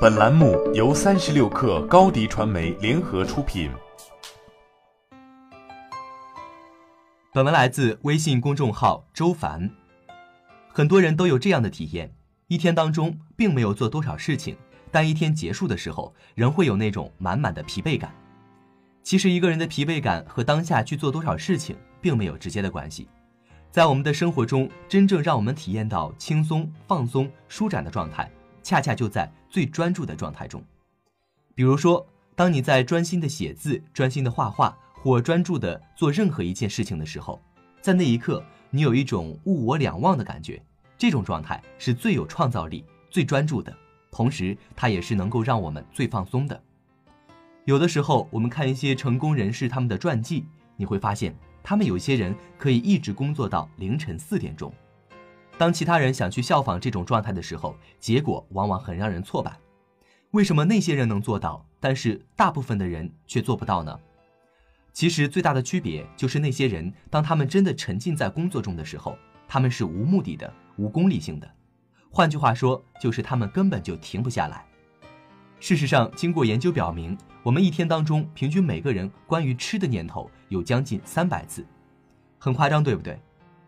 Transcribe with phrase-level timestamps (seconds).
[0.00, 3.68] 本栏目由三十六氪高低传媒联合出品。
[7.32, 9.68] 本文来自微信公众号周凡。
[10.68, 12.14] 很多人都有这样的体验：
[12.46, 14.56] 一天当中并没有做多少事情，
[14.92, 18.14] 但一天结束的时候，仍会有那种满满的疲惫感。
[19.02, 23.08] 其实，一个人的疲惫感和当下去做多少事情并没有直接的关系。
[23.72, 28.30] 在我们的生活中，真正让我们体验到轻松、放松、舒展的状态。
[28.68, 30.62] 恰恰就在最专注的状态中，
[31.54, 32.06] 比如说，
[32.36, 37.40] 当你在专心的写字、专心的画画或专注的做任何一件事情的时候，
[37.80, 40.62] 在那一刻，你有一种物我两忘的感觉。
[40.98, 43.74] 这种状态是最有创造力、最专注的，
[44.10, 46.62] 同时它也是能够让我们最放松的。
[47.64, 50.44] 有的时候，我们看一些成功人士他们的传记，
[50.76, 54.70] 你会发现，他们有些人可以一直工作到凌晨四点钟。
[55.58, 59.58] 当其他人想去效仿这种状态的时候，结果往往很让人挫败。
[60.30, 63.98] 为什么那些人能做到，但是大部分的人却做不到呢？
[64.92, 71.50] 其实最大的区别就是那些人，当他们真的沉浸在工作中的时候，他们是无目的的、无功利性的。
[72.10, 74.64] 换句话说，就是他们根本就停不下来。
[75.58, 81.66] 事实上，经过研究表明，我们一天当中平均每个人关于吃的念头有将近三百次，
[82.38, 83.20] 很夸张，对不对？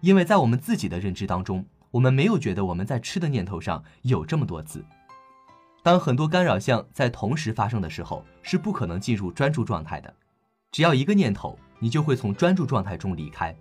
[0.00, 1.64] 因为在我们自己的认知当中。
[1.90, 4.84] 我们没有觉得我们在吃的念头上有这么多字。
[5.82, 10.14] 当很多干扰项在同时发生的时候，是不可能进入专注状态的。
[10.70, 13.56] 只要一个念头，你就会从专注状态中离开。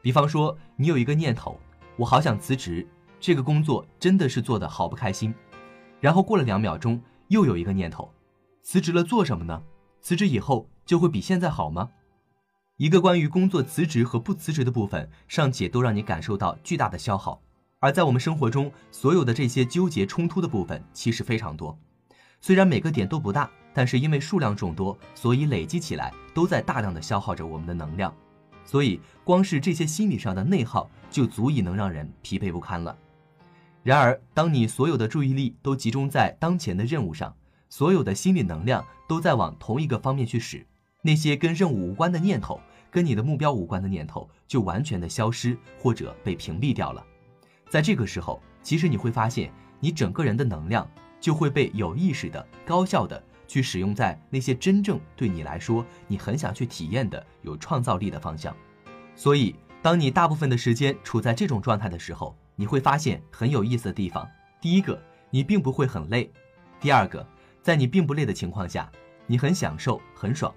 [0.00, 1.60] 比方说，你有一个念头，
[1.96, 2.84] 我好想辞职，
[3.20, 5.32] 这个工作真的是做的好不开心。
[6.00, 8.12] 然后过了两秒钟，又有一个念头，
[8.62, 9.62] 辞职了做什么呢？
[10.00, 11.90] 辞职以后就会比现在好吗？
[12.78, 17.40] 一个关于工作辞职和不辞职的部分，尚且都让你感受到巨大的消耗。
[17.82, 21.76] 而在我们生活中，所有的这些纠结冲突的部分其实非常多，
[22.40, 28.14] 虽然每个点都不大，但是因为数量众多，所以累积起来都在大量的消耗着我们的能量，
[28.64, 32.96] 所以光是这些心理上的内耗就足以能让人疲惫不堪了。
[33.82, 37.34] 然而，当你所有的注意力都集中在当前的任务上，
[37.68, 40.64] 所有的心理能量都在往同一个方面去使，
[41.02, 42.60] 那些跟任务无关的念头，
[42.92, 47.04] 跟你的目标无关的念头就完全的消失或者被屏蔽掉了。
[47.72, 49.50] 在这个时候，其实你会发现，
[49.80, 50.86] 你整个人的能量
[51.18, 58.54] 就会被有意识的、高效的去使用在那些真正对你来说你很想去体验的、有创造力的方向。
[59.16, 64.28] 所以，当你大部分的时间处在这种状态的时候，你会发现很有意思的地方。
[64.60, 66.26] 第一个，你并不会很累；
[66.78, 67.26] 第二个，
[67.62, 68.92] 在你并不累的情况下，
[69.26, 70.54] 你很享受、很爽。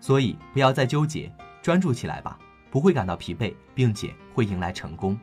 [0.00, 1.32] 所以，不要再纠结，
[1.62, 2.36] 专注起来吧，
[2.68, 5.16] 不会感到疲惫，并且会迎来成功。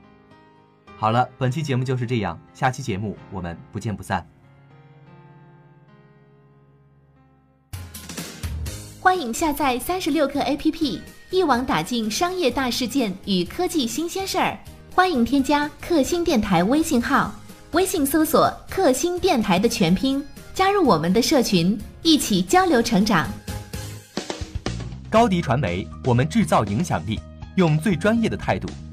[1.03, 4.25] 好了，本期节目就是这样，下期节目我们不见不散。
[9.01, 14.57] 欢迎下载三十六课 APP，一网打尽商业大事件与科技新鲜事儿。
[14.95, 17.35] 欢迎添加克星电台微信号，
[17.73, 23.27] 微信搜索“克星电台”的全拼，加入我们的社群，一起交流成长。
[25.09, 27.19] 高迪传媒，我们制造影响力，
[27.57, 28.69] 用最专业的态度。